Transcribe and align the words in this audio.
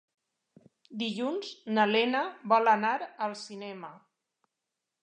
Dilluns 1.01 1.51
na 1.75 1.85
Lena 1.91 2.23
vol 2.55 2.73
anar 2.73 2.97
al 3.29 3.39
cinema. 3.45 3.95